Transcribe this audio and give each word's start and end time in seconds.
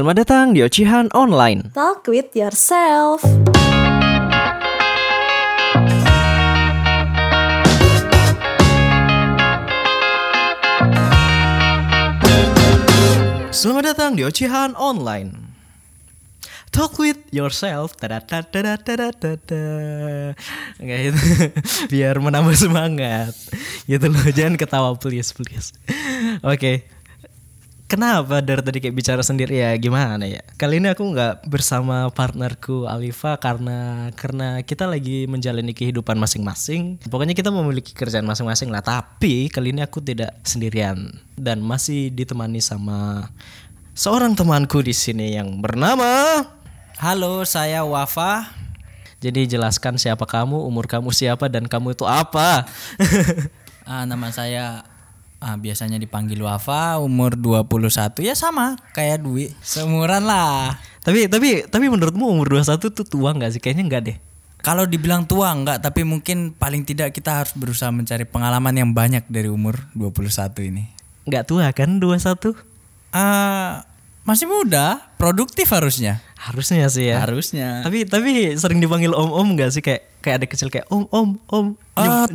Selamat 0.00 0.24
datang 0.24 0.56
di 0.56 0.64
Ocehan 0.64 1.12
Online. 1.12 1.76
Talk 1.76 2.08
with 2.08 2.32
yourself. 2.32 3.20
Selamat 13.52 13.92
datang 13.92 14.16
di 14.16 14.24
Ocehan 14.24 14.72
Online. 14.80 15.36
Talk 16.72 16.96
with 16.96 17.20
yourself. 17.28 17.92
Tada 18.00 18.24
tada 18.24 18.80
tada 18.80 19.12
tada. 19.12 19.64
Enggak 20.80 21.00
itu. 21.12 21.20
Biar 21.92 22.16
menambah 22.16 22.56
semangat. 22.56 23.36
Gitu 23.84 24.08
loh. 24.08 24.24
Jangan 24.32 24.56
ketawa 24.56 24.96
please 24.96 25.36
please. 25.36 25.76
Oke. 26.40 26.88
Kenapa 27.90 28.38
dari 28.38 28.62
tadi 28.62 28.78
kayak 28.78 28.94
bicara 28.94 29.18
sendiri 29.18 29.66
ya 29.66 29.74
gimana 29.74 30.22
ya? 30.22 30.46
Kali 30.54 30.78
ini 30.78 30.94
aku 30.94 31.02
nggak 31.10 31.50
bersama 31.50 32.06
partnerku 32.14 32.86
Alifa 32.86 33.34
karena 33.34 34.06
karena 34.14 34.62
kita 34.62 34.86
lagi 34.86 35.26
menjalani 35.26 35.74
kehidupan 35.74 36.14
masing-masing. 36.14 37.02
Pokoknya 37.10 37.34
kita 37.34 37.50
memiliki 37.50 37.90
kerjaan 37.90 38.22
masing-masing 38.30 38.70
lah. 38.70 38.78
Tapi 38.78 39.50
kali 39.50 39.74
ini 39.74 39.82
aku 39.82 39.98
tidak 39.98 40.38
sendirian 40.46 41.18
dan 41.34 41.66
masih 41.66 42.14
ditemani 42.14 42.62
sama 42.62 43.26
seorang 43.98 44.38
temanku 44.38 44.86
di 44.86 44.94
sini 44.94 45.34
yang 45.34 45.58
bernama. 45.58 46.46
Halo, 46.94 47.42
saya 47.42 47.82
Wafa. 47.82 48.54
Jadi 49.18 49.50
jelaskan 49.50 49.98
siapa 49.98 50.30
kamu, 50.30 50.62
umur 50.62 50.86
kamu 50.86 51.10
siapa 51.10 51.50
dan 51.50 51.66
kamu 51.66 51.98
itu 51.98 52.06
apa? 52.06 52.70
Ah, 53.90 54.06
nama 54.06 54.30
saya 54.30 54.86
ah, 55.40 55.56
biasanya 55.56 55.96
dipanggil 55.96 56.38
Wafa, 56.44 57.00
umur 57.00 57.34
21 57.34 58.20
ya 58.22 58.36
sama 58.36 58.76
kayak 58.92 59.24
Dwi. 59.24 59.50
Seumuran 59.64 60.28
lah. 60.28 60.76
tapi 61.00 61.26
tapi 61.32 61.64
tapi 61.64 61.88
menurutmu 61.88 62.28
umur 62.28 62.60
21 62.60 62.92
tuh 62.92 63.06
tua 63.08 63.32
nggak 63.32 63.56
sih? 63.56 63.60
Kayaknya 63.60 63.84
enggak 63.88 64.02
deh. 64.06 64.16
Kalau 64.60 64.84
dibilang 64.84 65.24
tua 65.24 65.56
enggak, 65.56 65.80
tapi 65.80 66.04
mungkin 66.04 66.52
paling 66.52 66.84
tidak 66.84 67.16
kita 67.16 67.40
harus 67.40 67.56
berusaha 67.56 67.88
mencari 67.88 68.28
pengalaman 68.28 68.76
yang 68.76 68.90
banyak 68.92 69.24
dari 69.32 69.48
umur 69.48 69.80
21 69.96 70.68
ini. 70.68 70.84
Nggak 71.24 71.48
tua 71.48 71.72
kan 71.72 71.96
21? 71.96 72.52
Ah, 73.10 73.88
masih 74.28 74.44
muda, 74.44 75.00
produktif 75.16 75.72
harusnya. 75.72 76.20
Harusnya 76.36 76.88
sih 76.92 77.08
ya. 77.08 77.24
Harusnya. 77.24 77.80
Tapi 77.84 78.04
tapi 78.04 78.56
sering 78.56 78.80
dipanggil 78.80 79.12
om-om 79.12 79.56
gak 79.56 79.72
sih 79.76 79.84
kayak 79.84 80.08
kayak 80.20 80.36
ada 80.44 80.46
kecil 80.48 80.68
kayak 80.68 80.88
om 80.92 81.08
om 81.12 81.36
om. 81.48 81.66
Ah, 81.96 82.28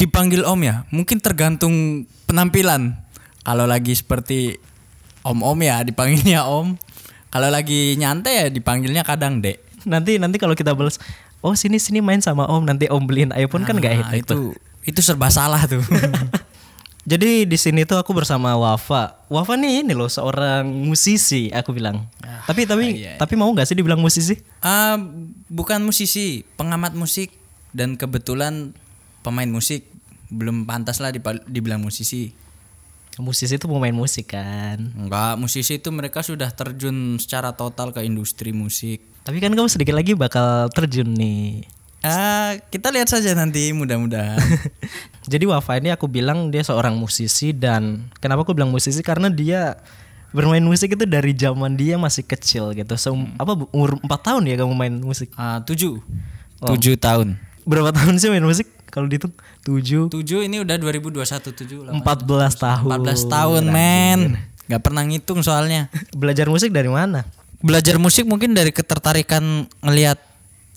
dipanggil 0.00 0.44
Om 0.44 0.60
ya, 0.64 0.84
mungkin 0.88 1.20
tergantung 1.20 2.06
penampilan. 2.24 2.96
Kalau 3.44 3.68
lagi 3.68 3.92
seperti 3.92 4.56
Om-om 5.24 5.60
ya 5.60 5.84
dipanggilnya 5.84 6.48
Om. 6.48 6.76
Kalau 7.28 7.48
lagi 7.50 7.98
nyantai 7.98 8.32
ya 8.34 8.46
dipanggilnya 8.48 9.02
kadang 9.02 9.42
Dek. 9.42 9.60
Nanti 9.84 10.16
nanti 10.16 10.40
kalau 10.40 10.56
kita 10.56 10.72
balas 10.72 10.96
oh 11.44 11.52
sini 11.52 11.76
sini 11.76 12.00
main 12.00 12.24
sama 12.24 12.48
om 12.48 12.64
nanti 12.64 12.88
om 12.88 13.04
beliin 13.04 13.28
iPhone 13.36 13.68
kan 13.68 13.76
gak 13.76 13.92
Nah, 13.92 14.00
enak 14.08 14.24
tuh. 14.24 14.56
itu 14.56 14.94
itu 14.96 15.00
serba 15.04 15.28
salah 15.28 15.60
tuh. 15.68 15.84
Jadi 17.04 17.44
di 17.44 17.58
sini 17.60 17.84
tuh 17.84 18.00
aku 18.00 18.16
bersama 18.16 18.56
Wafa. 18.56 19.28
Wafa 19.28 19.60
nih 19.60 19.84
ini 19.84 19.92
loh 19.92 20.08
seorang 20.08 20.64
musisi 20.64 21.52
aku 21.52 21.76
bilang. 21.76 22.08
tapi 22.48 22.64
tapi 22.64 22.96
iya, 22.96 23.12
iya. 23.12 23.20
tapi 23.20 23.36
mau 23.36 23.52
gak 23.52 23.68
sih 23.68 23.76
dibilang 23.76 24.00
musisi? 24.00 24.40
Ah, 24.64 24.96
bukan 25.52 25.84
musisi, 25.84 26.48
pengamat 26.56 26.96
musik 26.96 27.28
dan 27.76 28.00
kebetulan 28.00 28.72
pemain 29.24 29.48
musik 29.48 29.88
belum 30.28 30.68
pantas 30.68 31.00
lah 31.00 31.08
dibilang 31.48 31.80
musisi. 31.80 32.36
Musisi 33.16 33.54
itu 33.54 33.70
pemain 33.70 33.94
musik 33.94 34.34
kan. 34.34 34.90
Enggak, 34.98 35.38
musisi 35.38 35.78
itu 35.78 35.88
mereka 35.94 36.20
sudah 36.20 36.50
terjun 36.50 37.16
secara 37.16 37.54
total 37.54 37.94
ke 37.94 38.02
industri 38.02 38.50
musik. 38.50 39.00
Tapi 39.22 39.38
kan 39.38 39.54
kamu 39.54 39.70
sedikit 39.70 39.94
lagi 39.94 40.12
bakal 40.18 40.68
terjun 40.74 41.14
nih. 41.14 41.62
Ah, 42.04 42.58
kita 42.68 42.92
lihat 42.92 43.08
saja 43.08 43.32
nanti 43.32 43.72
mudah-mudahan. 43.72 44.36
Jadi 45.32 45.44
Wafa 45.48 45.80
ini 45.80 45.88
aku 45.88 46.04
bilang 46.04 46.52
dia 46.52 46.60
seorang 46.60 46.98
musisi 47.00 47.56
dan 47.56 48.12
kenapa 48.20 48.44
aku 48.44 48.52
bilang 48.52 48.68
musisi 48.68 49.00
karena 49.00 49.32
dia 49.32 49.78
bermain 50.34 50.60
musik 50.60 50.98
itu 50.98 51.06
dari 51.06 51.32
zaman 51.38 51.78
dia 51.78 51.94
masih 51.94 52.26
kecil 52.26 52.74
gitu. 52.74 52.98
So, 52.98 53.14
apa 53.38 53.54
bu- 53.54 53.70
umur 53.70 53.96
4 54.02 54.10
tahun 54.20 54.42
ya 54.50 54.58
kamu 54.58 54.74
main 54.74 54.94
musik? 54.98 55.30
Ah, 55.38 55.62
tujuh. 55.62 56.02
Tujuh 56.60 56.98
tahun. 56.98 57.38
Berapa 57.62 57.94
tahun 57.94 58.18
sih 58.18 58.28
main 58.28 58.42
musik? 58.42 58.66
Kalau 58.94 59.10
dihitung 59.10 59.34
7 59.66 60.06
Tujuh 60.06 60.46
ini 60.46 60.62
udah 60.62 60.78
2021 60.78 61.50
tujuh 61.50 61.82
lah. 61.82 61.98
14 61.98 62.62
tahun. 62.62 62.90
14 63.02 63.26
tahun 63.26 63.62
men. 63.66 64.38
Gak 64.70 64.86
pernah 64.86 65.02
ngitung 65.02 65.42
soalnya. 65.42 65.90
Belajar 66.14 66.46
musik 66.46 66.70
dari 66.70 66.86
mana? 66.86 67.26
Belajar 67.58 67.98
musik 67.98 68.22
mungkin 68.22 68.54
dari 68.54 68.70
ketertarikan 68.70 69.66
ngelihat 69.82 70.22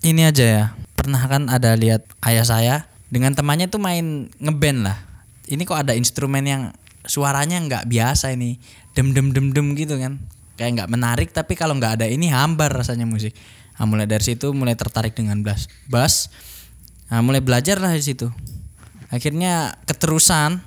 ini 0.01 0.25
aja 0.25 0.45
ya. 0.49 0.65
Pernah 0.97 1.21
kan 1.29 1.45
ada 1.45 1.77
lihat 1.77 2.09
ayah 2.25 2.41
saya 2.41 2.75
dengan 3.13 3.37
temannya 3.37 3.69
tuh 3.69 3.77
main 3.77 4.33
ngeband 4.41 4.89
lah. 4.89 4.97
Ini 5.45 5.61
kok 5.61 5.77
ada 5.77 5.93
instrumen 5.93 6.41
yang 6.41 6.73
suaranya 7.05 7.61
nggak 7.61 7.85
biasa 7.85 8.33
ini. 8.33 8.57
Dem 8.97 9.13
dem 9.13 9.29
dem 9.29 9.53
dem 9.53 9.77
gitu 9.77 9.93
kan. 10.01 10.17
Kayak 10.57 10.81
nggak 10.81 10.89
menarik 10.89 11.29
tapi 11.29 11.53
kalau 11.53 11.77
nggak 11.77 12.01
ada 12.01 12.09
ini 12.09 12.33
hambar 12.33 12.73
rasanya 12.73 13.05
musik. 13.05 13.37
Nah, 13.77 13.85
mulai 13.85 14.09
dari 14.09 14.25
situ 14.25 14.57
mulai 14.57 14.73
tertarik 14.73 15.13
dengan 15.13 15.45
bass. 15.45 15.69
Bass. 15.85 16.33
Nah, 17.07 17.23
mulai 17.23 17.39
belajar 17.39 17.79
lah 17.79 17.95
di 17.95 18.03
situ. 18.03 18.27
Akhirnya 19.07 19.79
keterusan 19.87 20.59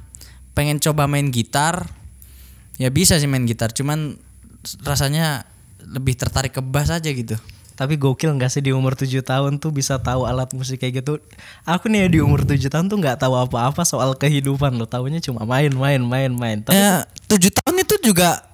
pengen 0.57 0.81
coba 0.81 1.05
main 1.05 1.29
gitar. 1.29 1.89
Ya 2.81 2.89
bisa 2.89 3.21
sih 3.21 3.29
main 3.29 3.45
gitar, 3.45 3.77
cuman 3.77 4.17
rasanya 4.81 5.45
lebih 5.85 6.17
tertarik 6.17 6.57
ke 6.57 6.65
bass 6.65 6.89
aja 6.89 7.13
gitu. 7.13 7.37
Tapi 7.77 7.97
gokil 7.97 8.37
gak 8.37 8.53
sih 8.53 8.61
di 8.61 8.77
umur 8.77 8.93
7 8.93 9.25
tahun 9.25 9.57
tuh 9.57 9.73
bisa 9.73 9.97
tahu 9.97 10.29
alat 10.29 10.53
musik 10.53 10.85
kayak 10.85 11.01
gitu. 11.01 11.17
Aku 11.65 11.89
nih 11.89 12.13
di 12.13 12.21
umur 12.21 12.45
7 12.45 12.61
tahun 12.69 12.93
tuh 12.93 13.01
nggak 13.01 13.25
tahu 13.25 13.33
apa-apa 13.37 13.89
soal 13.89 14.13
kehidupan 14.17 14.77
loh. 14.77 14.85
Tahunya 14.85 15.25
cuma 15.25 15.49
main 15.49 15.73
main 15.73 16.01
main 16.05 16.29
main. 16.29 16.61
Tapi 16.61 16.77
Ya, 16.77 17.09
tujuh 17.25 17.49
tahun 17.49 17.81
itu 17.81 18.13
juga 18.13 18.45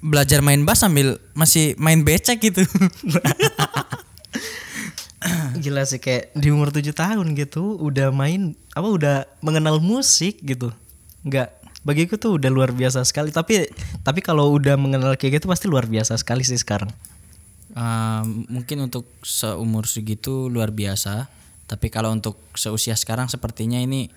belajar 0.00 0.40
main 0.40 0.64
bass 0.64 0.80
sambil 0.80 1.20
masih 1.36 1.76
main 1.76 2.00
becek 2.00 2.40
gitu. 2.40 2.64
gila 5.62 5.86
sih 5.86 6.02
kayak 6.02 6.34
di 6.34 6.50
umur 6.50 6.74
7 6.74 6.90
tahun 6.92 7.26
gitu 7.38 7.78
udah 7.78 8.10
main 8.10 8.58
apa 8.74 8.88
udah 8.88 9.16
mengenal 9.40 9.78
musik 9.78 10.42
gitu. 10.42 10.74
Nggak 11.22 11.62
bagiku 11.82 12.14
tuh 12.18 12.38
udah 12.38 12.50
luar 12.50 12.70
biasa 12.74 13.02
sekali. 13.06 13.30
Tapi 13.30 13.70
tapi 14.02 14.20
kalau 14.22 14.50
udah 14.54 14.74
mengenal 14.78 15.14
kayak 15.18 15.42
gitu 15.42 15.46
pasti 15.50 15.66
luar 15.70 15.86
biasa 15.86 16.18
sekali 16.18 16.42
sih 16.46 16.58
sekarang. 16.58 16.90
Ah, 17.72 18.20
mungkin 18.26 18.84
untuk 18.84 19.08
seumur 19.24 19.88
segitu 19.88 20.52
luar 20.52 20.68
biasa, 20.68 21.32
tapi 21.64 21.88
kalau 21.88 22.12
untuk 22.12 22.36
seusia 22.52 22.92
sekarang 22.92 23.32
sepertinya 23.32 23.80
ini 23.80 24.12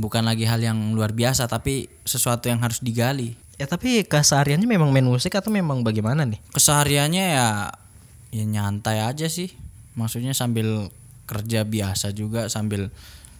bukan 0.00 0.24
lagi 0.24 0.48
hal 0.48 0.58
yang 0.64 0.96
luar 0.96 1.12
biasa, 1.12 1.44
tapi 1.44 1.92
sesuatu 2.08 2.48
yang 2.48 2.60
harus 2.64 2.80
digali. 2.80 3.36
ya 3.54 3.70
tapi 3.70 4.02
kesehariannya 4.02 4.66
memang 4.66 4.90
main 4.90 5.06
musik 5.06 5.30
atau 5.38 5.46
memang 5.46 5.86
bagaimana 5.86 6.26
nih? 6.26 6.42
Kesehariannya 6.50 7.24
ya 7.38 7.70
ya 8.34 8.44
nyantai 8.50 8.98
aja 9.04 9.30
sih. 9.30 9.54
Maksudnya 9.94 10.34
sambil 10.34 10.90
kerja 11.24 11.64
biasa 11.64 12.12
juga 12.12 12.46
sambil 12.52 12.92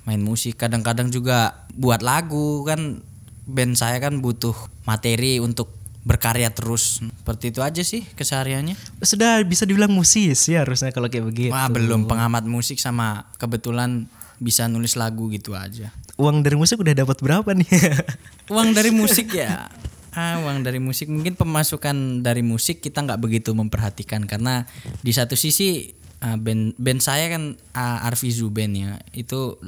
main 0.09 0.21
musik. 0.21 0.57
Kadang-kadang 0.57 1.11
juga 1.13 1.67
buat 1.75 2.01
lagu 2.01 2.65
kan 2.65 3.03
band 3.45 3.77
saya 3.77 4.01
kan 4.01 4.25
butuh 4.25 4.57
materi 4.89 5.41
untuk 5.41 5.73
berkarya 6.05 6.53
terus. 6.53 7.01
Seperti 7.01 7.51
itu 7.51 7.61
aja 7.65 7.83
sih 7.83 8.05
kesehariannya. 8.05 8.77
sudah 9.01 9.41
bisa 9.45 9.65
dibilang 9.65 9.93
musisi 9.93 10.53
harusnya 10.57 10.93
kalau 10.93 11.09
kayak 11.09 11.27
begitu 11.29 11.53
Wah, 11.53 11.73
belum 11.73 12.05
pengamat 12.05 12.45
musik 12.45 12.77
sama 12.77 13.29
kebetulan 13.41 14.05
bisa 14.39 14.69
nulis 14.69 14.95
lagu 15.01 15.33
gitu 15.33 15.57
aja. 15.57 15.89
uang 16.15 16.47
dari 16.47 16.55
musik 16.55 16.79
udah 16.79 16.95
dapat 16.95 17.19
berapa 17.19 17.51
nih 17.59 17.67
Uang 18.55 18.71
dari 18.71 18.95
musik 18.95 19.35
ya. 19.35 19.67
Ah, 20.15 20.39
uang 20.47 20.63
dari 20.63 20.79
musik 20.79 21.11
mungkin 21.11 21.35
pemasukan 21.35 22.23
dari 22.23 22.47
musik 22.47 22.79
kita 22.79 23.03
nggak 23.03 23.19
begitu 23.19 23.51
memperhatikan 23.51 24.23
karena 24.31 24.63
di 25.03 25.11
satu 25.11 25.35
sisi 25.35 25.91
ah, 26.25 26.37
band 26.41 26.73
band 26.81 27.01
saya 27.05 27.29
kan 27.29 27.61
ah, 27.77 28.09
Arvizu 28.09 28.49
Band 28.49 28.73
ya 28.73 28.97
itu 29.13 29.61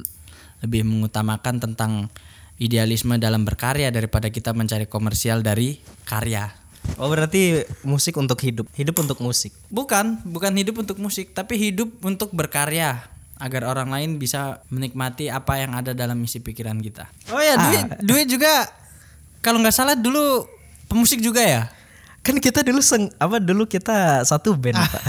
lebih 0.65 0.89
mengutamakan 0.89 1.61
tentang 1.61 2.09
idealisme 2.57 3.21
dalam 3.21 3.45
berkarya 3.45 3.93
daripada 3.93 4.33
kita 4.33 4.57
mencari 4.57 4.89
komersial 4.89 5.45
dari 5.45 5.77
karya. 6.09 6.49
oh 6.97 7.05
berarti 7.05 7.61
musik 7.85 8.17
untuk 8.17 8.41
hidup 8.41 8.65
hidup 8.73 8.97
untuk 8.97 9.21
musik 9.21 9.53
Bukan, 9.69 10.25
bukan 10.25 10.55
hidup 10.57 10.81
untuk 10.81 10.97
musik, 10.97 11.37
tapi 11.37 11.59
hidup 11.61 11.93
untuk 12.01 12.33
berkarya 12.33 13.05
agar 13.37 13.69
orang 13.69 13.93
lain 13.93 14.09
bisa 14.17 14.65
menikmati 14.73 15.29
apa 15.29 15.61
yang 15.61 15.77
ada 15.77 15.93
dalam 15.93 16.17
isi 16.25 16.41
pikiran 16.41 16.81
kita. 16.81 17.05
Oh 17.29 17.37
ya, 17.37 17.53
Dwi, 17.53 17.77
Dwi 18.01 18.21
juga 18.25 18.65
kalau 19.45 19.61
nggak 19.61 19.75
salah 19.77 19.93
dulu 19.93 20.49
pemusik 20.89 21.21
juga 21.21 21.45
ya? 21.45 21.63
Kan 22.27 22.43
kita 22.43 22.59
dulu 22.59 22.83
seng 22.83 23.07
apa 23.15 23.39
dulu 23.39 23.63
kita 23.63 24.19
satu 24.27 24.59
band 24.59 24.75
pak 24.75 25.03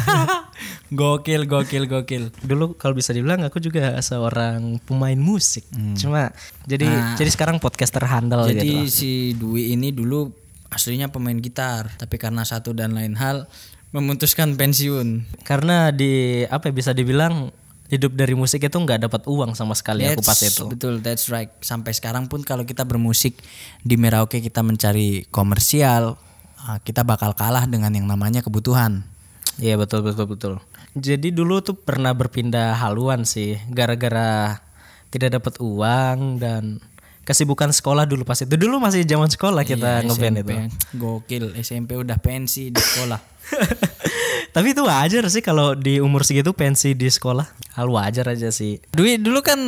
gokil, 0.99 1.51
gokil, 1.51 1.91
gokil. 1.91 2.31
dulu 2.47 2.79
kalau 2.79 2.95
bisa 2.95 3.11
dibilang 3.11 3.43
aku 3.43 3.59
juga 3.59 3.99
seorang 3.99 4.79
pemain 4.87 5.19
musik 5.19 5.67
cuma 5.99 6.31
jadi 6.65 6.87
jadi 7.19 7.31
sekarang 7.35 7.59
podcaster 7.59 8.07
handal 8.07 8.47
Jadi 8.47 8.63
gitu 8.63 8.73
lah. 8.79 8.87
si 8.87 9.11
Dwi 9.35 9.75
ini 9.75 9.91
dulu 9.91 10.31
aslinya 10.69 11.09
pemain 11.09 11.37
gitar, 11.37 11.89
tapi 11.97 12.21
karena 12.21 12.45
satu 12.45 12.77
dan 12.77 12.93
lain 12.93 13.17
hal 13.17 13.49
memutuskan 13.93 14.53
pensiun. 14.61 15.25
Karena 15.45 15.89
di 15.89 16.45
apa 16.45 16.69
ya, 16.69 16.73
bisa 16.77 16.93
dibilang 16.93 17.49
hidup 17.89 18.13
dari 18.13 18.37
musik 18.37 18.61
itu 18.61 18.77
nggak 18.77 19.09
dapat 19.09 19.25
uang 19.25 19.57
sama 19.57 19.73
sekali 19.73 20.05
aku 20.05 20.21
pas 20.21 20.37
That's- 20.37 20.61
itu. 20.61 20.65
Betul, 20.69 21.01
that's 21.01 21.33
right. 21.33 21.49
Sampai 21.65 21.97
sekarang 21.97 22.29
pun 22.29 22.45
kalau 22.45 22.69
kita 22.69 22.85
bermusik 22.85 23.41
di 23.81 23.97
Merauke 23.97 24.45
kita 24.45 24.61
mencari 24.61 25.25
komersial, 25.33 26.21
kita 26.85 27.01
bakal 27.03 27.33
kalah 27.33 27.65
dengan 27.65 27.89
yang 27.91 28.05
namanya 28.05 28.45
kebutuhan. 28.45 29.07
Iya 29.57 29.81
betul 29.81 30.05
betul 30.05 30.27
betul. 30.29 30.55
Jadi 30.93 31.33
dulu 31.33 31.65
tuh 31.65 31.77
pernah 31.77 32.13
berpindah 32.13 32.77
haluan 32.79 33.25
sih 33.25 33.57
gara-gara 33.71 34.61
tidak 35.09 35.41
dapat 35.41 35.55
uang 35.63 36.43
dan 36.43 36.83
kesibukan 37.25 37.73
sekolah 37.73 38.05
dulu 38.05 38.25
pas 38.25 38.41
itu. 38.41 38.53
Dulu 38.53 38.81
masih 38.81 39.05
zaman 39.05 39.29
sekolah 39.29 39.65
kita 39.65 40.01
Iya, 40.01 40.07
ngeband 40.09 40.37
SMP. 40.37 40.51
itu. 40.53 40.55
Gokil, 40.97 41.45
SMP 41.61 41.91
udah 41.97 42.17
pensi 42.21 42.73
di 42.73 42.81
sekolah. 42.81 43.21
Tapi 44.55 44.73
itu 44.73 44.83
wajar 44.85 45.25
sih 45.29 45.45
kalau 45.45 45.77
di 45.77 46.01
umur 46.01 46.25
segitu 46.25 46.53
pensi 46.57 46.97
di 46.97 47.09
sekolah. 47.09 47.45
Hal 47.77 47.89
wajar 47.89 48.33
aja 48.33 48.49
sih. 48.49 48.81
Dwi 48.93 49.21
dulu 49.21 49.45
kan 49.45 49.61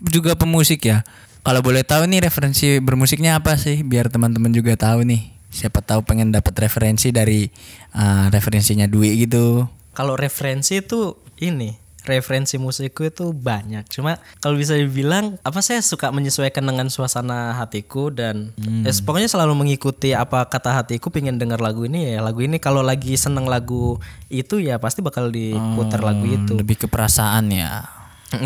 juga 0.00 0.32
pemusik 0.36 0.88
ya. 0.88 1.04
Kalau 1.44 1.60
boleh 1.60 1.84
tahu 1.84 2.08
nih 2.08 2.24
referensi 2.24 2.80
bermusiknya 2.80 3.36
apa 3.36 3.60
sih 3.60 3.84
biar 3.84 4.08
teman-teman 4.08 4.48
juga 4.48 4.72
tahu 4.80 5.04
nih. 5.04 5.33
Siapa 5.54 5.78
tahu 5.86 6.02
pengen 6.02 6.34
dapat 6.34 6.66
referensi 6.66 7.14
dari 7.14 7.46
uh, 7.94 8.26
referensinya 8.34 8.90
Dwi 8.90 9.22
gitu. 9.22 9.62
Kalau 9.94 10.18
referensi 10.18 10.82
itu 10.82 11.14
ini 11.38 11.84
referensi 12.04 12.60
musikku 12.60 13.08
itu 13.08 13.32
banyak. 13.32 13.88
Cuma 13.88 14.20
kalau 14.42 14.60
bisa 14.60 14.76
dibilang 14.76 15.40
apa 15.40 15.64
saya 15.64 15.80
suka 15.80 16.12
menyesuaikan 16.12 16.66
dengan 16.66 16.92
suasana 16.92 17.56
hatiku 17.56 18.12
dan 18.12 18.52
ya, 18.84 18.92
pokoknya 19.06 19.28
selalu 19.30 19.56
mengikuti 19.56 20.12
apa 20.12 20.44
kata 20.44 20.84
hatiku 20.84 21.08
pengen 21.08 21.40
dengar 21.40 21.64
lagu 21.64 21.88
ini 21.88 22.14
ya 22.14 22.20
lagu 22.20 22.44
ini 22.44 22.60
kalau 22.60 22.84
lagi 22.84 23.16
seneng 23.16 23.48
lagu 23.48 23.96
itu 24.28 24.60
ya 24.60 24.76
pasti 24.76 25.00
bakal 25.00 25.32
diputar 25.32 26.04
lagu 26.04 26.28
itu. 26.28 26.54
Lebih 26.60 26.84
ke 26.84 26.86
perasaan 26.90 27.48
ya. 27.50 27.88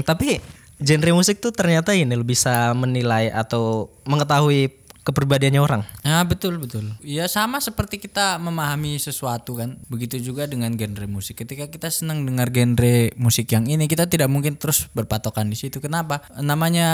Tapi 0.06 0.38
genre 0.78 1.10
musik 1.10 1.42
tuh 1.42 1.50
ternyata 1.50 1.90
ini 1.98 2.14
bisa 2.22 2.70
menilai 2.78 3.34
atau 3.34 3.90
mengetahui 4.06 4.70
kepribadiannya 5.08 5.56
orang. 5.64 5.82
Ya 6.04 6.20
betul 6.28 6.60
betul. 6.60 6.92
Ya 7.00 7.24
sama 7.32 7.64
seperti 7.64 7.96
kita 7.96 8.36
memahami 8.36 9.00
sesuatu 9.00 9.56
kan. 9.56 9.80
Begitu 9.88 10.20
juga 10.20 10.44
dengan 10.44 10.76
genre 10.76 11.08
musik. 11.08 11.40
Ketika 11.40 11.72
kita 11.72 11.88
senang 11.88 12.28
dengar 12.28 12.52
genre 12.52 13.08
musik 13.16 13.48
yang 13.48 13.64
ini, 13.64 13.88
kita 13.88 14.04
tidak 14.04 14.28
mungkin 14.28 14.60
terus 14.60 14.92
berpatokan 14.92 15.48
di 15.48 15.56
situ. 15.56 15.80
Kenapa? 15.80 16.20
Namanya 16.36 16.88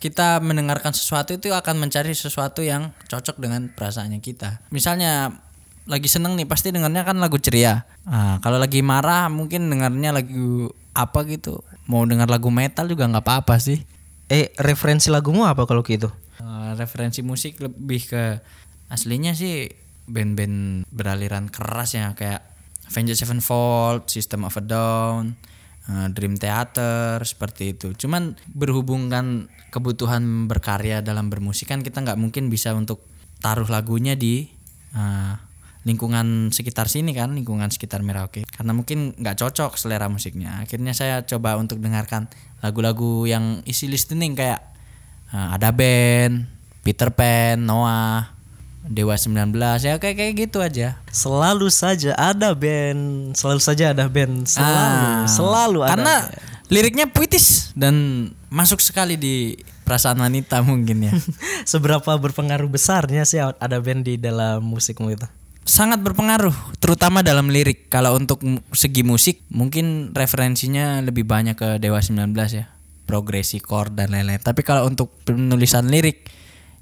kita 0.00 0.40
mendengarkan 0.40 0.96
sesuatu 0.96 1.36
itu 1.36 1.52
akan 1.52 1.84
mencari 1.84 2.16
sesuatu 2.16 2.64
yang 2.64 2.96
cocok 3.12 3.36
dengan 3.36 3.68
perasaannya 3.68 4.24
kita. 4.24 4.64
Misalnya 4.72 5.44
lagi 5.84 6.08
seneng 6.08 6.32
nih 6.40 6.48
pasti 6.48 6.72
dengarnya 6.72 7.04
kan 7.04 7.20
lagu 7.20 7.36
ceria. 7.36 7.84
Nah, 8.08 8.40
kalau 8.40 8.56
lagi 8.56 8.80
marah 8.80 9.28
mungkin 9.28 9.68
dengarnya 9.68 10.16
lagu 10.16 10.72
apa 10.96 11.28
gitu. 11.28 11.60
Mau 11.84 12.08
dengar 12.08 12.32
lagu 12.32 12.48
metal 12.48 12.88
juga 12.88 13.04
nggak 13.04 13.24
apa-apa 13.24 13.60
sih. 13.60 13.84
Eh 14.32 14.56
referensi 14.56 15.12
lagumu 15.12 15.44
apa 15.44 15.68
kalau 15.68 15.84
gitu? 15.84 16.08
Uh, 16.44 16.76
referensi 16.76 17.24
musik 17.24 17.56
lebih 17.56 18.04
ke 18.04 18.36
aslinya 18.92 19.32
sih 19.32 19.64
band-band 20.04 20.84
beraliran 20.92 21.48
keras 21.48 21.96
ya 21.96 22.12
kayak 22.12 22.44
Avenged 22.92 23.16
Sevenfold, 23.16 24.12
System 24.12 24.44
of 24.44 24.52
a 24.52 24.60
Down, 24.60 25.40
uh, 25.88 26.12
Dream 26.12 26.36
Theater 26.36 27.24
seperti 27.24 27.72
itu. 27.72 27.96
Cuman 27.96 28.36
berhubung 28.52 29.08
kan 29.08 29.48
kebutuhan 29.72 30.44
berkarya 30.44 31.00
dalam 31.00 31.32
bermusik 31.32 31.72
kan 31.72 31.80
kita 31.80 32.04
nggak 32.04 32.20
mungkin 32.20 32.52
bisa 32.52 32.76
untuk 32.76 33.00
taruh 33.40 33.64
lagunya 33.72 34.12
di 34.12 34.44
uh, 34.92 35.40
lingkungan 35.88 36.52
sekitar 36.52 36.92
sini 36.92 37.16
kan 37.16 37.32
lingkungan 37.32 37.72
sekitar 37.72 38.04
Merauke 38.04 38.44
karena 38.48 38.72
mungkin 38.72 39.16
nggak 39.16 39.36
cocok 39.36 39.76
selera 39.76 40.08
musiknya 40.08 40.64
akhirnya 40.64 40.96
saya 40.96 41.28
coba 41.28 41.60
untuk 41.60 41.76
dengarkan 41.84 42.28
lagu-lagu 42.64 43.28
yang 43.28 43.60
isi 43.68 43.84
listening 43.92 44.32
kayak 44.32 44.73
ada 45.34 45.74
band, 45.74 46.46
Peter 46.86 47.10
Pan, 47.10 47.58
Noah, 47.58 48.30
Dewa 48.84 49.16
19 49.16 49.48
ya 49.80 49.96
kayak 49.96 50.16
kayak 50.16 50.34
gitu 50.36 50.60
aja. 50.60 51.00
Selalu 51.08 51.72
saja 51.72 52.12
ada 52.14 52.52
band, 52.52 53.32
selalu 53.32 53.60
saja 53.60 53.96
ada 53.96 54.04
band, 54.06 54.44
selalu, 54.44 54.76
Ah, 54.76 55.24
selalu 55.24 55.78
ada. 55.82 55.90
Karena 55.96 56.14
band. 56.28 56.68
liriknya 56.68 57.06
puitis 57.08 57.72
dan 57.72 58.28
masuk 58.52 58.84
sekali 58.84 59.16
di 59.16 59.56
perasaan 59.88 60.20
wanita 60.20 60.60
mungkin 60.60 61.08
ya. 61.08 61.12
seberapa 61.72 62.12
berpengaruh 62.20 62.68
besarnya 62.68 63.24
sih 63.24 63.40
ada 63.40 63.80
band 63.80 64.04
di 64.04 64.20
dalam 64.20 64.60
musikmu 64.60 65.16
itu? 65.16 65.24
Sangat 65.64 66.04
berpengaruh, 66.04 66.52
terutama 66.76 67.24
dalam 67.24 67.48
lirik. 67.48 67.88
Kalau 67.88 68.12
untuk 68.20 68.44
segi 68.76 69.00
musik, 69.00 69.40
mungkin 69.48 70.12
referensinya 70.12 71.00
lebih 71.00 71.24
banyak 71.24 71.56
ke 71.56 71.80
Dewa 71.80 72.04
19 72.04 72.36
ya. 72.52 72.68
Progresi 73.04 73.60
chord 73.60 73.94
dan 73.94 74.12
lain-lain. 74.12 74.40
Tapi 74.40 74.64
kalau 74.64 74.88
untuk 74.88 75.12
penulisan 75.28 75.88
lirik, 75.88 76.26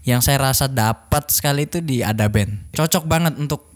yang 0.02 0.18
saya 0.18 0.38
rasa 0.38 0.66
dapat 0.66 1.30
sekali 1.30 1.66
itu 1.66 1.78
di 1.78 2.02
Ada 2.02 2.26
Band. 2.26 2.74
Cocok 2.74 3.04
banget 3.06 3.38
untuk 3.38 3.72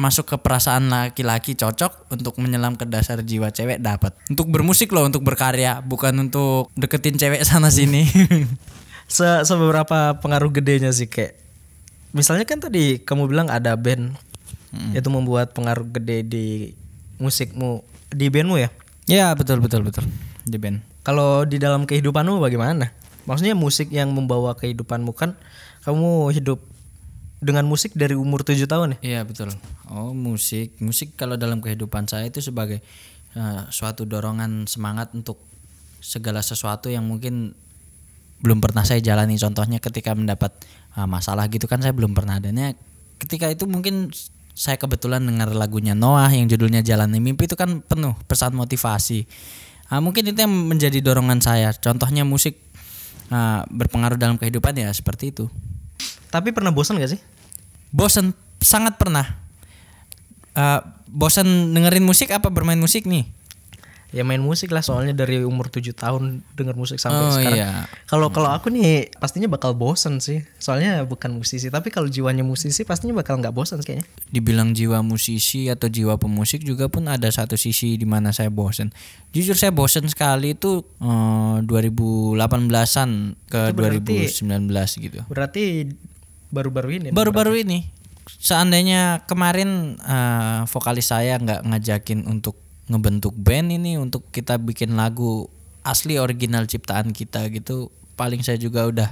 masuk 0.00 0.32
ke 0.32 0.36
perasaan 0.40 0.88
laki-laki 0.88 1.52
cocok 1.52 2.08
untuk 2.08 2.40
menyelam 2.40 2.72
ke 2.72 2.88
dasar 2.88 3.20
jiwa 3.20 3.52
cewek 3.52 3.84
dapat 3.84 4.16
untuk 4.32 4.48
bermusik 4.48 4.88
loh 4.96 5.04
untuk 5.04 5.20
berkarya 5.20 5.84
bukan 5.84 6.16
untuk 6.24 6.72
deketin 6.72 7.20
cewek 7.20 7.44
sana 7.44 7.68
sini 7.68 8.08
Se 9.10 9.44
seberapa 9.44 10.16
pengaruh 10.22 10.48
gedenya 10.56 10.88
sih 10.88 11.04
kayak 11.04 11.36
misalnya 12.16 12.48
kan 12.48 12.64
tadi 12.64 13.02
kamu 13.02 13.28
bilang 13.28 13.52
ada 13.52 13.76
band 13.76 14.16
itu 14.94 15.08
membuat 15.10 15.50
pengaruh 15.50 15.84
gede 15.90 16.22
di 16.22 16.46
musikmu 17.18 17.82
di 18.08 18.30
bandmu 18.30 18.56
ya. 18.56 18.70
ya 19.10 19.34
betul 19.34 19.58
betul 19.58 19.82
betul 19.82 20.06
di 20.46 20.56
band 20.56 20.89
Kalau 21.10 21.42
di 21.42 21.58
dalam 21.58 21.90
kehidupanmu 21.90 22.38
bagaimana? 22.38 22.94
Maksudnya 23.26 23.58
musik 23.58 23.90
yang 23.90 24.14
membawa 24.14 24.54
kehidupanmu 24.54 25.10
kan 25.10 25.34
kamu 25.82 26.30
hidup 26.30 26.62
dengan 27.42 27.66
musik 27.66 27.98
dari 27.98 28.14
umur 28.14 28.46
7 28.46 28.62
tahun 28.70 28.94
ya? 28.94 28.98
Iya 29.02 29.20
betul. 29.26 29.50
Oh 29.90 30.14
musik, 30.14 30.78
musik 30.78 31.18
kalau 31.18 31.34
dalam 31.34 31.58
kehidupan 31.58 32.06
saya 32.06 32.30
itu 32.30 32.38
sebagai 32.38 32.78
eh, 33.34 33.62
suatu 33.74 34.06
dorongan 34.06 34.70
semangat 34.70 35.10
untuk 35.10 35.42
segala 35.98 36.46
sesuatu 36.46 36.86
yang 36.86 37.02
mungkin 37.02 37.58
belum 38.38 38.62
pernah 38.62 38.86
saya 38.86 39.02
jalani. 39.02 39.34
Contohnya 39.34 39.82
ketika 39.82 40.14
mendapat 40.14 40.54
eh, 40.94 41.08
masalah 41.10 41.50
gitu 41.50 41.66
kan 41.66 41.82
saya 41.82 41.90
belum 41.90 42.14
pernah 42.14 42.38
adanya. 42.38 42.70
Ketika 43.18 43.50
itu 43.50 43.66
mungkin 43.66 44.14
saya 44.54 44.78
kebetulan 44.78 45.26
dengar 45.26 45.50
lagunya 45.58 45.98
Noah 45.98 46.30
yang 46.30 46.46
judulnya 46.46 46.86
Jalani 46.86 47.18
Mimpi 47.18 47.50
itu 47.50 47.58
kan 47.58 47.82
penuh 47.82 48.14
pesan 48.30 48.54
motivasi. 48.54 49.26
Ah, 49.90 49.98
mungkin 49.98 50.22
itu 50.22 50.38
yang 50.38 50.54
menjadi 50.70 51.02
dorongan 51.02 51.42
saya. 51.42 51.74
Contohnya 51.74 52.22
musik 52.22 52.56
ah, 53.34 53.66
berpengaruh 53.66 54.16
dalam 54.16 54.38
kehidupan 54.38 54.78
ya 54.78 54.88
seperti 54.94 55.34
itu. 55.34 55.50
Tapi 56.30 56.54
pernah 56.54 56.70
bosan 56.70 57.02
gak 57.02 57.18
sih? 57.18 57.20
Bosen, 57.90 58.30
sangat 58.62 58.94
pernah. 58.94 59.26
Eh, 60.54 60.80
bosen 61.10 61.74
dengerin 61.74 62.06
musik 62.06 62.30
apa 62.30 62.50
bermain 62.54 62.78
musik 62.78 63.06
nih? 63.06 63.26
Ya 64.10 64.22
main 64.22 64.38
musik 64.38 64.70
lah 64.70 64.82
soalnya 64.82 65.14
dari 65.14 65.38
umur 65.40 65.66
7 65.66 65.94
tahun 65.94 66.42
denger 66.52 66.74
musik 66.74 66.98
sampai 66.98 67.22
Oh, 67.22 67.30
sekarang. 67.30 67.54
iya. 67.54 67.70
Kalau 68.04 68.28
kalau 68.28 68.50
aku 68.50 68.66
nih 68.68 69.06
pastinya 69.16 69.46
bakal 69.46 69.72
bosan 69.72 70.18
sih. 70.18 70.42
Soalnya 70.56 71.02
bukan 71.04 71.30
musisi, 71.32 71.66
tapi 71.66 71.88
kalau 71.88 72.06
jiwanya 72.06 72.42
musisi 72.42 72.82
pastinya 72.82 73.14
bakal 73.16 73.38
nggak 73.38 73.50
bosan 73.50 73.78
kayaknya. 73.80 74.02
Dibilang 74.28 74.74
jiwa 74.74 74.98
musisi 75.00 75.66
atau 75.66 75.86
jiwa 75.86 76.14
pemusik 76.16 76.60
juga 76.60 76.86
pun 76.86 77.06
ada 77.06 77.30
satu 77.30 77.54
sisi 77.54 77.94
di 77.94 78.04
mana 78.04 78.30
saya 78.30 78.50
bosen. 78.50 78.90
Jujur 79.30 79.54
saya 79.54 79.70
bosen 79.70 80.06
sekali 80.06 80.52
itu 80.52 80.82
eh, 80.98 81.56
2018-an 81.62 83.10
ke 83.46 83.60
Itu 83.70 83.76
berarti- 83.76 84.26
2019 84.34 84.98
gitu. 85.00 85.20
Berarti 85.26 85.86
baru-baru 86.50 86.88
ini. 86.98 87.08
Baru-baru 87.10 87.62
ini, 87.62 87.86
seandainya 88.38 89.22
kemarin 89.24 89.94
eh, 90.00 90.60
vokalis 90.66 91.08
saya 91.08 91.38
nggak 91.38 91.62
ngajakin 91.62 92.26
untuk 92.26 92.58
ngebentuk 92.90 93.32
band 93.38 93.70
ini 93.70 93.94
untuk 93.96 94.26
kita 94.28 94.58
bikin 94.58 94.98
lagu 94.98 95.46
asli 95.80 96.18
original 96.18 96.66
ciptaan 96.66 97.14
kita 97.14 97.46
gitu, 97.48 97.88
paling 98.18 98.42
saya 98.42 98.58
juga 98.58 98.84
udah 98.90 99.08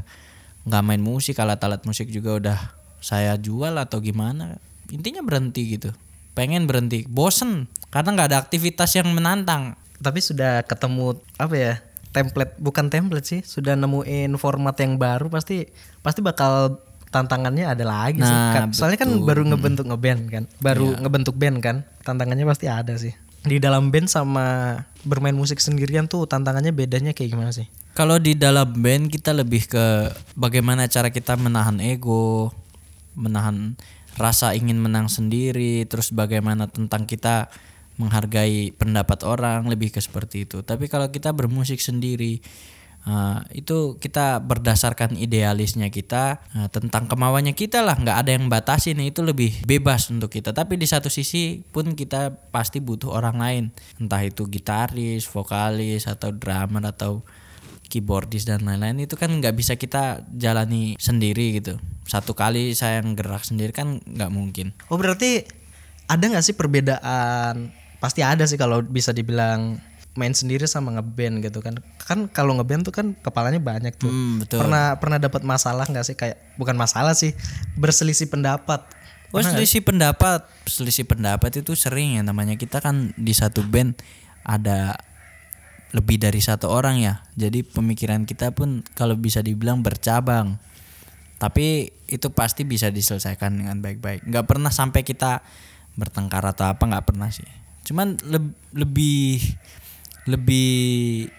nggak 0.66 0.82
main 0.84 1.00
musik, 1.00 1.38
alat-alat 1.38 1.80
musik 1.86 2.10
juga 2.10 2.36
udah 2.36 2.58
saya 2.98 3.38
jual 3.38 3.78
atau 3.78 4.02
gimana. 4.02 4.58
Intinya 4.90 5.22
berhenti 5.22 5.78
gitu, 5.78 5.94
pengen 6.34 6.66
berhenti, 6.66 7.06
bosen 7.06 7.70
karena 7.88 8.18
nggak 8.18 8.28
ada 8.34 8.38
aktivitas 8.42 8.90
yang 8.98 9.08
menantang. 9.14 9.78
Tapi 10.02 10.18
sudah 10.20 10.66
ketemu 10.66 11.16
apa 11.38 11.54
ya? 11.54 11.74
Template 12.08 12.56
bukan 12.58 12.88
template 12.88 13.26
sih, 13.28 13.40
sudah 13.44 13.76
nemuin 13.76 14.32
format 14.40 14.74
yang 14.80 14.96
baru 14.96 15.28
pasti 15.28 15.68
pasti 16.00 16.24
bakal 16.24 16.80
tantangannya 17.08 17.68
ada 17.68 17.84
lagi 17.84 18.20
sih. 18.20 18.32
Nah, 18.32 18.52
Kan- 18.52 18.72
Soalnya 18.72 18.98
kan 19.00 19.10
baru 19.22 19.44
ngebentuk 19.44 19.86
ngeband 19.86 20.22
kan, 20.28 20.44
baru 20.58 20.96
ngebentuk 20.98 21.36
band 21.36 21.60
kan, 21.60 21.76
tantangannya 22.02 22.48
pasti 22.48 22.66
ada 22.66 22.96
sih. 22.96 23.12
Di 23.48 23.56
dalam 23.56 23.88
band 23.88 24.12
sama 24.12 24.76
bermain 25.08 25.32
musik 25.32 25.58
sendirian 25.58 26.04
tuh 26.04 26.28
tantangannya 26.28 26.76
bedanya 26.76 27.16
kayak 27.16 27.32
gimana 27.32 27.50
sih? 27.50 27.64
Kalau 27.96 28.20
di 28.20 28.36
dalam 28.36 28.68
band 28.76 29.08
kita 29.08 29.32
lebih 29.32 29.66
ke 29.66 30.12
bagaimana 30.36 30.86
cara 30.86 31.08
kita 31.08 31.34
menahan 31.40 31.80
ego, 31.80 32.52
menahan 33.18 33.74
rasa 34.18 34.52
ingin 34.52 34.82
menang 34.82 35.06
sendiri 35.06 35.86
terus 35.86 36.10
bagaimana 36.10 36.66
tentang 36.66 37.06
kita 37.06 37.48
menghargai 37.98 38.74
pendapat 38.74 39.22
orang 39.26 39.66
lebih 39.70 39.94
ke 39.94 40.02
seperti 40.02 40.46
itu 40.46 40.62
tapi 40.62 40.90
kalau 40.90 41.10
kita 41.10 41.30
bermusik 41.30 41.78
sendiri 41.78 42.42
uh, 43.06 43.44
itu 43.54 44.00
kita 44.00 44.42
berdasarkan 44.42 45.14
idealisnya 45.14 45.92
kita 45.92 46.42
uh, 46.56 46.68
tentang 46.72 47.06
kemauannya 47.06 47.54
kita 47.54 47.84
lah. 47.84 47.94
Nggak 47.94 48.18
ada 48.24 48.30
yang 48.34 48.46
batasin 48.50 48.98
itu 49.04 49.22
lebih 49.22 49.62
bebas 49.68 50.10
untuk 50.10 50.32
kita. 50.32 50.50
Tapi 50.50 50.80
di 50.80 50.88
satu 50.88 51.12
sisi 51.12 51.62
pun 51.62 51.94
kita 51.94 52.50
pasti 52.50 52.82
butuh 52.82 53.12
orang 53.14 53.36
lain. 53.38 53.64
Entah 54.00 54.24
itu 54.24 54.48
gitaris 54.48 55.28
vokalis 55.28 56.10
atau 56.10 56.34
drummer 56.34 56.82
atau 56.88 57.22
keyboardis 57.88 58.44
dan 58.44 58.64
lain-lain. 58.68 59.08
Itu 59.08 59.16
kan 59.16 59.32
nggak 59.32 59.54
bisa 59.56 59.78
kita 59.78 60.26
jalani 60.36 60.94
sendiri 61.00 61.58
gitu. 61.58 61.80
Satu 62.08 62.36
kali 62.36 62.72
saya 62.76 63.00
yang 63.04 63.16
gerak 63.16 63.44
sendiri 63.44 63.72
kan 63.72 64.00
nggak 64.04 64.32
mungkin. 64.32 64.76
Oh 64.92 65.00
berarti 65.00 65.44
ada 66.08 66.24
nggak 66.24 66.44
sih 66.44 66.56
perbedaan? 66.56 67.72
Pasti 67.98 68.22
ada 68.22 68.46
sih 68.46 68.54
kalau 68.54 68.78
bisa 68.84 69.10
dibilang 69.10 69.82
main 70.16 70.32
sendiri 70.32 70.64
sama 70.64 70.94
ngeband 70.96 71.44
gitu 71.44 71.60
kan. 71.60 71.76
Kan 72.00 72.30
kalau 72.32 72.56
ngeband 72.56 72.88
tuh 72.88 72.94
kan 72.94 73.12
kepalanya 73.18 73.60
banyak 73.60 73.94
tuh. 73.98 74.08
Hmm, 74.08 74.42
betul. 74.42 74.64
Pernah 74.64 74.96
pernah 74.96 75.18
dapat 75.20 75.42
masalah 75.44 75.84
nggak 75.84 76.04
sih 76.06 76.16
kayak 76.16 76.56
bukan 76.56 76.74
masalah 76.78 77.12
sih 77.12 77.34
berselisih 77.76 78.30
pendapat. 78.30 78.84
Oh 79.28 79.44
selisih 79.44 79.84
pendapat, 79.84 80.48
selisih 80.64 81.04
pendapat 81.04 81.60
itu 81.60 81.76
sering 81.76 82.16
ya 82.16 82.24
namanya 82.24 82.56
kita 82.56 82.80
kan 82.80 83.12
di 83.12 83.36
satu 83.36 83.60
band 83.60 84.00
ada 84.40 84.96
lebih 85.92 86.16
dari 86.16 86.40
satu 86.40 86.72
orang 86.72 86.96
ya. 87.00 87.20
Jadi 87.36 87.60
pemikiran 87.60 88.24
kita 88.24 88.56
pun 88.56 88.80
kalau 88.96 89.16
bisa 89.20 89.44
dibilang 89.44 89.84
bercabang. 89.84 90.56
Tapi 91.38 91.92
itu 92.08 92.32
pasti 92.32 92.64
bisa 92.64 92.88
diselesaikan 92.90 93.52
dengan 93.52 93.78
baik-baik. 93.78 94.26
Nggak 94.26 94.46
pernah 94.48 94.72
sampai 94.72 95.04
kita 95.04 95.44
bertengkar 95.94 96.42
atau 96.42 96.66
apa 96.66 96.82
nggak 96.82 97.06
pernah 97.12 97.28
sih. 97.30 97.46
Cuman 97.84 98.16
leb- 98.26 98.56
lebih 98.74 99.38
lebih 100.28 101.32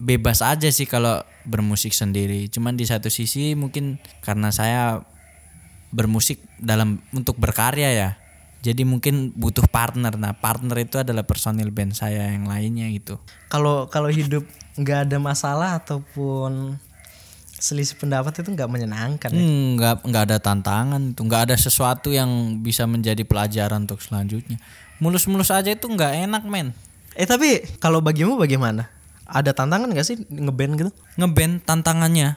bebas 0.00 0.40
aja 0.40 0.72
sih 0.72 0.88
kalau 0.88 1.20
bermusik 1.44 1.92
sendiri. 1.92 2.48
Cuman 2.48 2.80
di 2.80 2.88
satu 2.88 3.12
sisi 3.12 3.52
mungkin 3.52 4.00
karena 4.24 4.48
saya 4.48 5.04
bermusik 5.92 6.40
dalam 6.56 7.04
untuk 7.12 7.36
berkarya 7.36 7.92
ya. 7.92 8.10
Jadi 8.60 8.84
mungkin 8.84 9.32
butuh 9.36 9.64
partner. 9.68 10.16
Nah, 10.16 10.36
partner 10.36 10.84
itu 10.84 11.00
adalah 11.00 11.24
personil 11.24 11.72
band 11.72 11.96
saya 11.96 12.32
yang 12.32 12.48
lainnya 12.48 12.88
gitu. 12.92 13.20
Kalau 13.52 13.88
kalau 13.92 14.08
hidup 14.08 14.44
nggak 14.76 15.08
ada 15.08 15.16
masalah 15.20 15.80
ataupun 15.80 16.76
selisih 17.60 18.00
pendapat 18.00 18.40
itu 18.40 18.48
nggak 18.56 18.70
menyenangkan 18.72 19.30
ya. 19.32 19.40
Hmm, 19.40 19.76
nggak 19.76 19.94
nggak 20.08 20.24
ada 20.32 20.36
tantangan 20.40 21.12
itu, 21.12 21.20
nggak 21.24 21.42
ada 21.52 21.56
sesuatu 21.60 22.08
yang 22.08 22.60
bisa 22.64 22.88
menjadi 22.88 23.20
pelajaran 23.24 23.84
untuk 23.84 24.00
selanjutnya. 24.00 24.56
Mulus-mulus 25.00 25.52
aja 25.52 25.72
itu 25.72 25.84
nggak 25.84 26.28
enak 26.28 26.44
men. 26.48 26.72
Eh 27.18 27.26
tapi 27.26 27.62
kalau 27.82 27.98
bagimu 28.02 28.38
bagaimana? 28.38 28.90
Ada 29.30 29.54
tantangan 29.54 29.90
nggak 29.94 30.06
sih 30.06 30.16
ngeband 30.26 30.72
gitu? 30.74 30.90
Ngeband 31.14 31.62
tantangannya, 31.62 32.34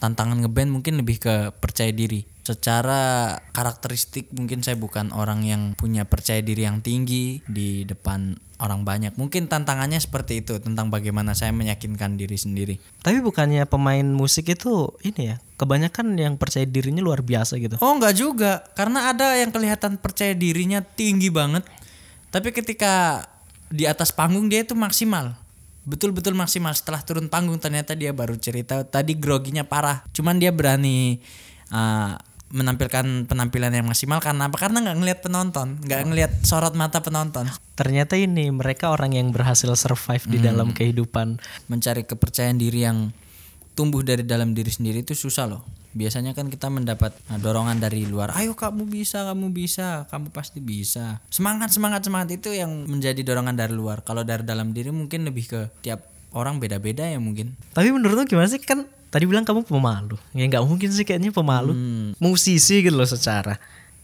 tantangan 0.00 0.44
ngeband 0.44 0.68
mungkin 0.68 1.00
lebih 1.00 1.16
ke 1.16 1.34
percaya 1.56 1.88
diri. 1.92 2.28
Secara 2.46 3.34
karakteristik 3.50 4.30
mungkin 4.30 4.62
saya 4.62 4.78
bukan 4.78 5.10
orang 5.10 5.42
yang 5.42 5.74
punya 5.74 6.06
percaya 6.06 6.38
diri 6.44 6.62
yang 6.62 6.78
tinggi 6.84 7.42
di 7.48 7.82
depan 7.82 8.38
orang 8.62 8.84
banyak. 8.86 9.16
Mungkin 9.18 9.50
tantangannya 9.50 9.98
seperti 9.98 10.44
itu 10.44 10.60
tentang 10.62 10.92
bagaimana 10.92 11.34
saya 11.34 11.50
meyakinkan 11.56 12.14
diri 12.14 12.38
sendiri. 12.38 12.78
Tapi 13.02 13.18
bukannya 13.24 13.66
pemain 13.66 14.04
musik 14.04 14.52
itu 14.52 14.92
ini 15.02 15.34
ya, 15.34 15.36
kebanyakan 15.58 16.14
yang 16.20 16.36
percaya 16.36 16.68
dirinya 16.68 17.02
luar 17.02 17.24
biasa 17.24 17.58
gitu. 17.58 17.80
Oh 17.82 17.96
enggak 17.96 18.14
juga, 18.14 18.64
karena 18.76 19.10
ada 19.10 19.34
yang 19.40 19.50
kelihatan 19.50 19.98
percaya 19.98 20.36
dirinya 20.36 20.84
tinggi 20.84 21.32
banget, 21.32 21.66
tapi 22.30 22.54
ketika 22.54 23.26
di 23.72 23.84
atas 23.84 24.14
panggung 24.14 24.46
dia 24.46 24.62
itu 24.62 24.74
maksimal, 24.78 25.34
betul-betul 25.86 26.34
maksimal. 26.38 26.72
Setelah 26.74 27.02
turun 27.02 27.26
panggung 27.26 27.58
ternyata 27.58 27.94
dia 27.98 28.14
baru 28.14 28.38
cerita 28.38 28.86
tadi 28.86 29.18
groginya 29.18 29.66
parah, 29.66 30.06
cuman 30.14 30.38
dia 30.38 30.54
berani 30.54 31.18
uh, 31.74 32.18
menampilkan 32.50 33.26
penampilan 33.26 33.74
yang 33.74 33.86
maksimal 33.86 34.22
karena 34.22 34.46
apa? 34.46 34.56
Karena 34.56 34.78
nggak 34.82 34.96
ngelihat 35.02 35.20
penonton, 35.26 35.82
nggak 35.82 36.02
ngelihat 36.06 36.32
sorot 36.46 36.78
mata 36.78 37.02
penonton, 37.02 37.50
Ternyata 37.76 38.16
ini 38.16 38.48
mereka 38.48 38.88
orang 38.88 39.12
yang 39.12 39.28
berhasil 39.28 39.68
survive 39.76 40.24
di 40.24 40.40
dalam 40.40 40.72
kehidupan. 40.72 41.36
mencari 41.68 42.08
kepercayaan 42.08 42.56
diri 42.56 42.88
yang 42.88 43.12
tumbuh 43.76 44.00
dari 44.00 44.24
dalam 44.24 44.56
diri 44.56 44.72
sendiri 44.72 45.04
itu 45.04 45.12
susah 45.12 45.44
loh. 45.44 45.62
Biasanya 45.96 46.36
kan 46.36 46.52
kita 46.52 46.68
mendapat 46.68 47.16
nah, 47.32 47.40
dorongan 47.40 47.80
dari 47.80 48.04
luar. 48.04 48.36
Ayo 48.36 48.52
kamu 48.52 48.84
bisa, 48.84 49.24
kamu 49.24 49.48
bisa, 49.48 50.04
kamu 50.12 50.28
pasti 50.28 50.60
bisa. 50.60 51.24
Semangat, 51.32 51.72
semangat, 51.72 52.04
semangat 52.04 52.36
itu 52.36 52.52
yang 52.52 52.84
menjadi 52.84 53.16
dorongan 53.24 53.56
dari 53.56 53.72
luar. 53.72 54.04
Kalau 54.04 54.20
dari 54.20 54.44
dalam 54.44 54.76
diri 54.76 54.92
mungkin 54.92 55.24
lebih 55.24 55.48
ke 55.48 55.60
tiap 55.80 56.04
orang 56.36 56.60
beda-beda 56.60 57.08
ya 57.08 57.16
mungkin. 57.16 57.56
Tapi 57.72 57.88
menurut 57.88 58.20
lu 58.20 58.24
gimana 58.28 58.44
sih 58.44 58.60
kan 58.60 58.84
tadi 59.08 59.24
bilang 59.24 59.48
kamu 59.48 59.64
pemalu. 59.64 60.20
Ya 60.36 60.44
nggak 60.44 60.68
mungkin 60.68 60.92
sih 60.92 61.08
kayaknya 61.08 61.32
pemalu. 61.32 61.72
Musisi 62.20 62.84
gitu 62.84 62.92
loh 62.92 63.08
secara. 63.08 63.56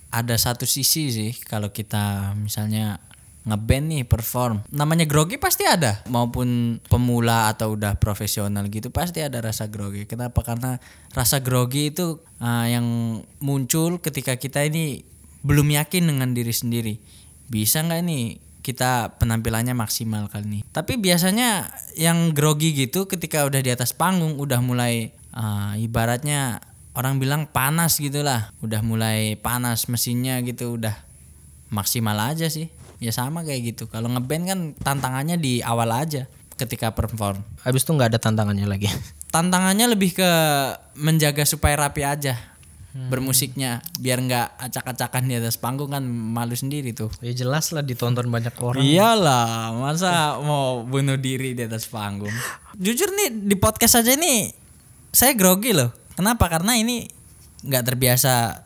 Ada 0.08 0.40
satu 0.40 0.64
sisi 0.64 1.12
sih 1.12 1.32
kalau 1.44 1.68
kita 1.68 2.32
misalnya 2.40 2.96
ngeband 3.42 3.86
nih 3.90 4.04
perform. 4.06 4.62
Namanya 4.70 5.06
grogi 5.06 5.34
pasti 5.38 5.66
ada. 5.66 6.02
Maupun 6.06 6.78
pemula 6.86 7.50
atau 7.50 7.74
udah 7.74 7.98
profesional 7.98 8.70
gitu 8.70 8.94
pasti 8.94 9.18
ada 9.18 9.42
rasa 9.42 9.66
grogi. 9.66 10.06
Kenapa? 10.06 10.46
Karena 10.46 10.78
rasa 11.10 11.42
grogi 11.42 11.90
itu 11.90 12.22
uh, 12.38 12.66
yang 12.70 13.18
muncul 13.42 13.98
ketika 13.98 14.38
kita 14.38 14.62
ini 14.62 15.02
belum 15.42 15.74
yakin 15.74 16.06
dengan 16.06 16.30
diri 16.30 16.54
sendiri. 16.54 16.94
Bisa 17.50 17.82
nggak 17.82 18.02
nih 18.06 18.24
kita 18.62 19.18
penampilannya 19.18 19.74
maksimal 19.74 20.30
kali 20.30 20.46
ini? 20.46 20.60
Tapi 20.70 21.02
biasanya 21.02 21.74
yang 21.98 22.30
grogi 22.30 22.70
gitu 22.78 23.10
ketika 23.10 23.42
udah 23.42 23.58
di 23.58 23.74
atas 23.74 23.90
panggung 23.90 24.38
udah 24.38 24.62
mulai 24.62 25.10
uh, 25.34 25.74
ibaratnya 25.74 26.62
orang 26.94 27.18
bilang 27.18 27.50
panas 27.50 27.98
gitulah. 27.98 28.54
Udah 28.62 28.86
mulai 28.86 29.34
panas 29.34 29.90
mesinnya 29.90 30.38
gitu 30.46 30.78
udah 30.78 30.94
maksimal 31.72 32.14
aja 32.30 32.46
sih 32.46 32.70
ya 33.02 33.10
sama 33.10 33.42
kayak 33.42 33.74
gitu. 33.74 33.90
Kalau 33.90 34.06
ngeband 34.06 34.44
kan 34.46 34.60
tantangannya 34.78 35.34
di 35.42 35.58
awal 35.58 35.90
aja 35.90 36.30
ketika 36.54 36.94
perform. 36.94 37.42
Habis 37.66 37.82
itu 37.82 37.90
nggak 37.98 38.14
ada 38.14 38.20
tantangannya 38.22 38.70
lagi. 38.70 38.86
tantangannya 39.34 39.90
lebih 39.90 40.14
ke 40.14 40.30
menjaga 40.94 41.42
supaya 41.42 41.74
rapi 41.74 42.06
aja 42.06 42.38
bermusiknya. 42.92 43.80
Biar 43.98 44.20
nggak 44.20 44.60
acak-acakan 44.68 45.24
di 45.24 45.34
atas 45.40 45.56
panggung 45.56 45.90
kan 45.90 46.04
malu 46.06 46.52
sendiri 46.52 46.92
tuh. 46.92 47.08
Ya 47.24 47.32
jelas 47.32 47.72
lah 47.72 47.82
ditonton 47.82 48.28
banyak 48.28 48.52
orang. 48.60 48.84
iyalah 48.84 49.72
masa 49.74 50.38
mau 50.38 50.84
bunuh 50.84 51.16
diri 51.16 51.56
di 51.56 51.62
atas 51.64 51.88
panggung? 51.88 52.32
Jujur 52.76 53.10
nih 53.16 53.32
di 53.32 53.56
podcast 53.56 54.04
aja 54.04 54.12
nih 54.14 54.52
saya 55.10 55.32
grogi 55.32 55.72
loh. 55.72 55.90
Kenapa? 56.14 56.46
Karena 56.52 56.76
ini 56.76 57.08
nggak 57.64 57.84
terbiasa 57.88 58.60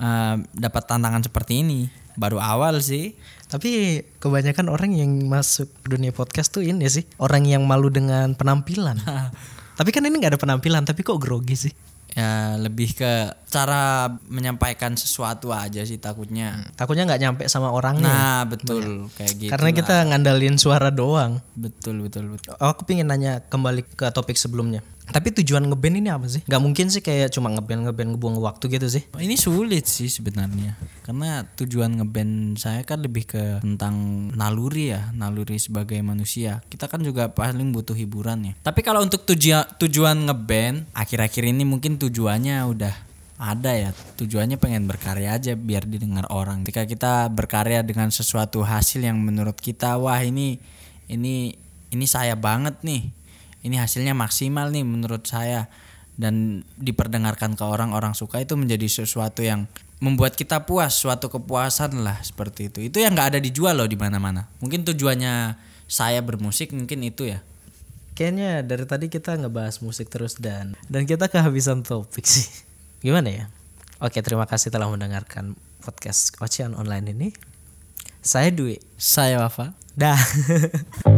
eh, 0.00 0.34
dapat 0.56 0.82
tantangan 0.88 1.22
seperti 1.22 1.60
ini. 1.60 1.86
Baru 2.16 2.40
awal 2.40 2.80
sih 2.80 3.16
Tapi 3.52 4.00
kebanyakan 4.16 4.72
orang 4.72 4.96
yang 4.96 5.12
masuk 5.28 5.68
dunia 5.84 6.08
podcast 6.08 6.56
tuh 6.56 6.64
ini 6.64 6.88
sih 6.88 7.04
orang 7.20 7.44
yang 7.44 7.68
malu 7.68 7.92
dengan 7.92 8.32
penampilan. 8.32 8.96
tapi 9.78 9.90
kan 9.92 10.08
ini 10.08 10.16
nggak 10.16 10.32
ada 10.36 10.40
penampilan, 10.40 10.88
tapi 10.88 11.04
kok 11.04 11.20
grogi 11.20 11.68
sih? 11.68 11.74
ya 12.12 12.60
lebih 12.60 12.92
ke 12.92 13.12
cara 13.48 14.04
menyampaikan 14.28 14.92
sesuatu 14.92 15.48
aja 15.48 15.80
sih 15.80 15.96
takutnya 15.96 16.60
Takutnya 16.76 17.08
nggak 17.08 17.20
nyampe 17.24 17.42
sama 17.48 17.72
orangnya. 17.72 18.04
nah 18.04 18.40
betul 18.44 19.08
kayak 19.16 19.32
gitu 19.40 19.48
Karena 19.48 19.72
kita 19.72 19.94
ngandalin 20.12 20.60
suara 20.60 20.92
doang. 20.92 21.40
betul 21.56 22.04
betul 22.04 22.36
betul 22.36 22.52
aku 22.60 22.84
pingin 22.84 23.08
nanya 23.08 23.40
kembali 23.48 23.96
ke 23.96 24.12
topik 24.12 24.36
sebelumnya. 24.36 24.84
Tapi 25.10 25.34
tujuan 25.42 25.66
ngeband 25.66 25.98
ini 25.98 26.08
apa 26.08 26.30
sih? 26.30 26.46
Gak 26.46 26.62
mungkin 26.62 26.86
sih 26.86 27.02
kayak 27.02 27.34
cuma 27.34 27.50
ngeband 27.50 27.90
ngeband 27.90 28.14
ngebuang 28.14 28.38
waktu 28.38 28.64
gitu 28.78 28.86
sih. 28.86 29.02
ini 29.18 29.34
sulit 29.34 29.90
sih 29.90 30.06
sebenarnya. 30.06 30.78
Karena 31.02 31.42
tujuan 31.58 31.98
ngeband 31.98 32.56
saya 32.60 32.86
kan 32.86 33.02
lebih 33.02 33.26
ke 33.26 33.58
tentang 33.64 34.28
naluri 34.32 34.94
ya 34.94 35.10
naluri 35.10 35.58
sebagai 35.58 35.98
manusia. 36.06 36.62
Kita 36.70 36.86
kan 36.86 37.02
juga 37.02 37.28
paling 37.34 37.74
butuh 37.74 37.98
hiburan 37.98 38.46
ya. 38.46 38.52
Tapi 38.62 38.80
kalau 38.86 39.02
untuk 39.02 39.26
tujuan 39.26 39.66
tujuan 39.82 40.30
ngeband 40.30 40.94
akhir-akhir 40.94 41.44
ini 41.50 41.66
mungkin 41.66 41.98
tujuannya 41.98 42.62
udah 42.62 42.94
ada 43.42 43.72
ya. 43.74 43.90
Tujuannya 44.22 44.54
pengen 44.62 44.86
berkarya 44.86 45.34
aja 45.34 45.58
biar 45.58 45.82
didengar 45.82 46.30
orang. 46.30 46.62
Ketika 46.62 46.86
kita 46.86 47.12
berkarya 47.26 47.82
dengan 47.82 48.14
sesuatu 48.14 48.62
hasil 48.62 49.02
yang 49.02 49.18
menurut 49.18 49.58
kita 49.58 49.98
wah 49.98 50.22
ini 50.22 50.62
ini 51.10 51.58
ini 51.92 52.06
saya 52.08 52.38
banget 52.38 52.80
nih 52.86 53.21
ini 53.62 53.78
hasilnya 53.78 54.14
maksimal 54.14 54.70
nih 54.70 54.86
menurut 54.86 55.26
saya 55.26 55.70
dan 56.18 56.66
diperdengarkan 56.76 57.56
ke 57.56 57.64
orang-orang 57.64 58.12
suka 58.12 58.42
itu 58.42 58.54
menjadi 58.54 59.02
sesuatu 59.02 59.40
yang 59.40 59.64
membuat 60.02 60.34
kita 60.34 60.66
puas 60.68 60.92
suatu 60.92 61.30
kepuasan 61.30 62.02
lah 62.02 62.18
seperti 62.20 62.68
itu 62.68 62.78
itu 62.90 62.98
yang 63.00 63.14
nggak 63.14 63.34
ada 63.34 63.40
dijual 63.40 63.78
loh 63.78 63.88
di 63.88 63.96
mana-mana 63.96 64.50
mungkin 64.58 64.82
tujuannya 64.82 65.56
saya 65.86 66.20
bermusik 66.20 66.74
mungkin 66.74 67.06
itu 67.06 67.32
ya 67.32 67.40
Kayaknya 68.12 68.60
dari 68.60 68.84
tadi 68.84 69.06
kita 69.08 69.40
ngebahas 69.40 69.80
musik 69.80 70.12
terus 70.12 70.36
dan 70.36 70.76
dan 70.92 71.08
kita 71.08 71.32
kehabisan 71.32 71.80
topik 71.80 72.28
sih. 72.28 72.44
Gimana 73.04 73.32
ya? 73.32 73.44
Oke, 74.04 74.20
terima 74.20 74.44
kasih 74.44 74.68
telah 74.68 74.90
mendengarkan 74.92 75.56
podcast 75.80 76.36
Ocean 76.44 76.76
Online 76.76 77.16
ini. 77.16 77.28
Saya 78.20 78.52
Dwi. 78.52 78.76
Saya 79.00 79.40
Wafa. 79.40 79.72
Dah. 79.96 80.20